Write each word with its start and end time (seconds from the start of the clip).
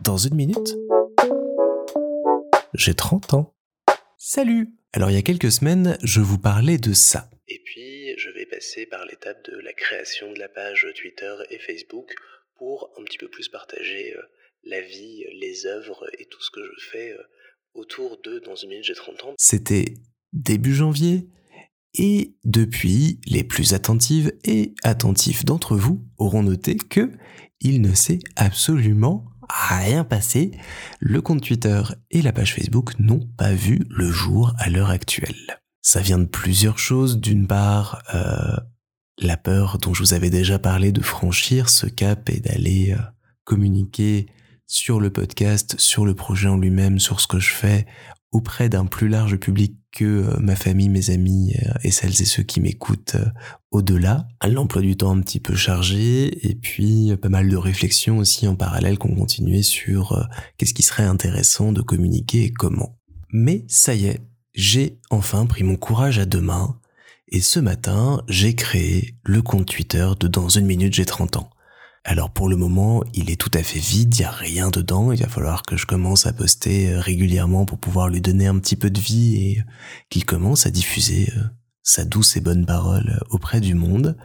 Dans 0.00 0.16
une 0.16 0.34
minute, 0.34 0.76
j'ai 2.74 2.94
30 2.94 3.34
ans. 3.34 3.54
Salut 4.16 4.70
Alors 4.92 5.10
il 5.10 5.14
y 5.14 5.18
a 5.18 5.22
quelques 5.22 5.52
semaines, 5.52 5.98
je 6.02 6.20
vous 6.20 6.38
parlais 6.38 6.78
de 6.78 6.92
ça. 6.92 7.28
Et 7.48 7.60
puis, 7.64 8.14
je 8.18 8.30
vais 8.30 8.46
passer 8.46 8.86
par 8.86 9.04
l'étape 9.06 9.44
de 9.50 9.58
la 9.58 9.72
création 9.72 10.32
de 10.32 10.38
la 10.38 10.48
page 10.48 10.86
Twitter 10.94 11.34
et 11.50 11.58
Facebook 11.58 12.14
pour 12.56 12.90
un 12.98 13.04
petit 13.04 13.18
peu 13.18 13.28
plus 13.28 13.48
partager 13.48 14.14
euh, 14.16 14.22
la 14.64 14.80
vie, 14.80 15.24
les 15.38 15.66
œuvres 15.66 16.08
et 16.18 16.26
tout 16.26 16.40
ce 16.40 16.50
que 16.50 16.62
je 16.62 16.88
fais 16.90 17.12
euh, 17.12 17.22
autour 17.74 18.20
de 18.22 18.38
Dans 18.38 18.56
une 18.56 18.70
minute, 18.70 18.84
j'ai 18.84 18.94
30 18.94 19.24
ans. 19.24 19.34
C'était 19.36 19.84
début 20.32 20.74
janvier, 20.74 21.26
et 21.94 22.36
depuis, 22.44 23.20
les 23.26 23.44
plus 23.44 23.74
attentives 23.74 24.32
et 24.44 24.74
attentifs 24.82 25.44
d'entre 25.44 25.76
vous 25.76 26.04
auront 26.18 26.42
noté 26.42 26.76
que 26.76 27.12
il 27.60 27.82
ne 27.82 27.94
s'est 27.94 28.20
absolument 28.36 29.26
rien 29.48 30.04
passé. 30.04 30.52
Le 31.00 31.20
compte 31.20 31.42
Twitter 31.42 31.82
et 32.10 32.22
la 32.22 32.32
page 32.32 32.54
Facebook 32.54 32.98
n'ont 32.98 33.28
pas 33.36 33.52
vu 33.52 33.80
le 33.90 34.10
jour 34.10 34.54
à 34.58 34.70
l'heure 34.70 34.90
actuelle. 34.90 35.60
Ça 35.82 36.00
vient 36.00 36.18
de 36.18 36.24
plusieurs 36.24 36.78
choses. 36.78 37.18
D'une 37.18 37.46
part, 37.46 38.02
euh, 38.14 38.56
la 39.18 39.36
peur 39.36 39.78
dont 39.78 39.92
je 39.92 40.02
vous 40.02 40.14
avais 40.14 40.30
déjà 40.30 40.58
parlé 40.58 40.92
de 40.92 41.02
franchir 41.02 41.68
ce 41.68 41.86
cap 41.86 42.30
et 42.30 42.40
d'aller 42.40 42.92
euh, 42.92 43.02
communiquer 43.44 44.26
sur 44.66 45.00
le 45.00 45.10
podcast, 45.10 45.74
sur 45.78 46.06
le 46.06 46.14
projet 46.14 46.48
en 46.48 46.56
lui-même, 46.56 47.00
sur 47.00 47.20
ce 47.20 47.26
que 47.26 47.40
je 47.40 47.50
fais 47.50 47.86
auprès 48.32 48.68
d'un 48.68 48.86
plus 48.86 49.08
large 49.08 49.36
public 49.36 49.76
que 49.92 50.04
euh, 50.04 50.36
ma 50.38 50.56
famille, 50.56 50.88
mes 50.88 51.10
amis 51.10 51.54
euh, 51.62 51.72
et 51.82 51.90
celles 51.90 52.22
et 52.22 52.24
ceux 52.24 52.42
qui 52.42 52.60
m'écoutent 52.60 53.16
euh, 53.16 53.26
au-delà. 53.70 54.28
L'emploi 54.46 54.82
du 54.82 54.96
temps 54.96 55.10
un 55.10 55.20
petit 55.20 55.40
peu 55.40 55.54
chargé 55.54 56.48
et 56.48 56.54
puis 56.54 57.16
pas 57.16 57.28
mal 57.28 57.48
de 57.48 57.56
réflexions 57.56 58.18
aussi 58.18 58.46
en 58.46 58.54
parallèle 58.54 58.98
qu'on 58.98 59.14
continuait 59.14 59.62
sur 59.62 60.28
qu'est-ce 60.56 60.74
qui 60.74 60.82
serait 60.82 61.04
intéressant 61.04 61.72
de 61.72 61.82
communiquer 61.82 62.44
et 62.44 62.52
comment. 62.52 62.98
Mais 63.32 63.64
ça 63.68 63.94
y 63.94 64.06
est, 64.06 64.20
j'ai 64.54 64.98
enfin 65.10 65.46
pris 65.46 65.62
mon 65.62 65.76
courage 65.76 66.18
à 66.18 66.24
deux 66.24 66.40
mains 66.40 66.80
et 67.32 67.40
ce 67.40 67.60
matin, 67.60 68.24
j'ai 68.28 68.54
créé 68.54 69.14
le 69.22 69.40
compte 69.40 69.66
Twitter 69.66 70.08
de 70.18 70.26
Dans 70.26 70.48
une 70.48 70.66
minute 70.66 70.94
j'ai 70.94 71.04
30 71.04 71.36
ans. 71.36 71.50
Alors 72.04 72.30
pour 72.30 72.48
le 72.48 72.56
moment, 72.56 73.04
il 73.12 73.30
est 73.30 73.38
tout 73.38 73.50
à 73.52 73.62
fait 73.62 73.78
vide, 73.78 74.14
il 74.16 74.20
n'y 74.20 74.24
a 74.24 74.30
rien 74.30 74.70
dedans, 74.70 75.12
il 75.12 75.20
va 75.20 75.28
falloir 75.28 75.62
que 75.62 75.76
je 75.76 75.84
commence 75.84 76.26
à 76.26 76.32
poster 76.32 76.90
euh, 76.90 77.00
régulièrement 77.00 77.66
pour 77.66 77.78
pouvoir 77.78 78.08
lui 78.08 78.22
donner 78.22 78.46
un 78.46 78.58
petit 78.58 78.76
peu 78.76 78.90
de 78.90 79.00
vie 79.00 79.36
et 79.36 79.64
qu'il 80.08 80.24
commence 80.24 80.66
à 80.66 80.70
diffuser 80.70 81.30
euh, 81.36 81.42
sa 81.82 82.06
douce 82.06 82.36
et 82.36 82.40
bonne 82.40 82.64
parole 82.64 83.10
euh, 83.10 83.24
auprès 83.28 83.60
du 83.60 83.74
monde. 83.74 84.16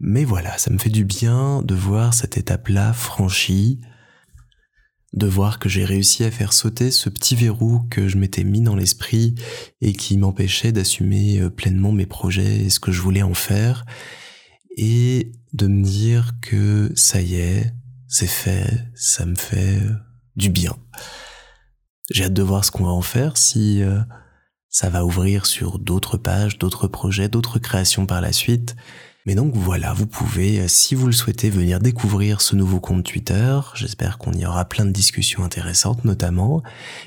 Mais 0.00 0.24
voilà, 0.24 0.56
ça 0.56 0.72
me 0.72 0.78
fait 0.78 0.90
du 0.90 1.04
bien 1.04 1.60
de 1.62 1.74
voir 1.74 2.14
cette 2.14 2.38
étape-là 2.38 2.94
franchie, 2.94 3.78
de 5.12 5.26
voir 5.26 5.58
que 5.58 5.68
j'ai 5.68 5.84
réussi 5.84 6.24
à 6.24 6.30
faire 6.30 6.54
sauter 6.54 6.90
ce 6.90 7.10
petit 7.10 7.36
verrou 7.36 7.82
que 7.90 8.08
je 8.08 8.16
m'étais 8.16 8.44
mis 8.44 8.62
dans 8.62 8.74
l'esprit 8.74 9.34
et 9.82 9.92
qui 9.92 10.16
m'empêchait 10.16 10.72
d'assumer 10.72 11.48
pleinement 11.50 11.92
mes 11.92 12.06
projets 12.06 12.62
et 12.62 12.70
ce 12.70 12.80
que 12.80 12.92
je 12.92 13.02
voulais 13.02 13.22
en 13.22 13.34
faire 13.34 13.84
et 14.76 15.32
de 15.52 15.66
me 15.66 15.82
dire 15.82 16.32
que 16.40 16.90
ça 16.94 17.20
y 17.20 17.36
est, 17.36 17.72
c'est 18.08 18.26
fait, 18.26 18.88
ça 18.94 19.26
me 19.26 19.34
fait 19.34 19.80
du 20.36 20.50
bien. 20.50 20.76
J'ai 22.10 22.24
hâte 22.24 22.32
de 22.32 22.42
voir 22.42 22.64
ce 22.64 22.70
qu'on 22.70 22.84
va 22.84 22.90
en 22.90 23.02
faire, 23.02 23.36
si 23.36 23.82
euh, 23.82 24.00
ça 24.68 24.88
va 24.88 25.04
ouvrir 25.04 25.46
sur 25.46 25.78
d'autres 25.78 26.16
pages, 26.16 26.58
d'autres 26.58 26.88
projets, 26.88 27.28
d'autres 27.28 27.58
créations 27.58 28.06
par 28.06 28.20
la 28.20 28.32
suite. 28.32 28.76
Mais 29.24 29.36
donc 29.36 29.54
voilà, 29.54 29.92
vous 29.92 30.06
pouvez, 30.06 30.60
euh, 30.60 30.68
si 30.68 30.96
vous 30.96 31.06
le 31.06 31.12
souhaitez, 31.12 31.48
venir 31.48 31.78
découvrir 31.78 32.40
ce 32.40 32.56
nouveau 32.56 32.80
compte 32.80 33.04
Twitter. 33.04 33.60
J'espère 33.74 34.18
qu'on 34.18 34.32
y 34.32 34.44
aura 34.44 34.64
plein 34.64 34.84
de 34.84 34.90
discussions 34.90 35.44
intéressantes 35.44 36.04
notamment. 36.04 36.62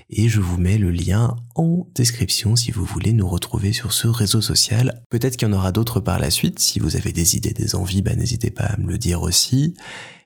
Et 0.09 0.29
je 0.29 0.39
vous 0.39 0.57
mets 0.57 0.77
le 0.77 0.91
lien 0.91 1.35
en 1.55 1.87
description 1.93 2.55
si 2.55 2.71
vous 2.71 2.85
voulez 2.85 3.11
nous 3.11 3.27
retrouver 3.27 3.73
sur 3.73 3.91
ce 3.91 4.07
réseau 4.07 4.39
social. 4.39 5.03
Peut-être 5.09 5.35
qu'il 5.35 5.49
y 5.49 5.51
en 5.51 5.55
aura 5.55 5.73
d'autres 5.73 5.99
par 5.99 6.19
la 6.19 6.31
suite. 6.31 6.59
Si 6.59 6.79
vous 6.79 6.95
avez 6.95 7.11
des 7.11 7.35
idées, 7.35 7.53
des 7.53 7.75
envies, 7.75 8.01
bah, 8.01 8.15
n'hésitez 8.15 8.51
pas 8.51 8.63
à 8.63 8.77
me 8.77 8.87
le 8.87 8.97
dire 8.97 9.21
aussi. 9.21 9.73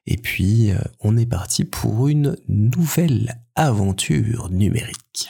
Et 0.06 0.18
puis, 0.18 0.72
euh, 0.72 0.78
on 1.00 1.18
est 1.18 1.26
parti 1.26 1.66
pour 1.66 2.08
une 2.08 2.36
nouvelle 2.48 3.42
aventure 3.56 4.50
numérique. 4.52 5.30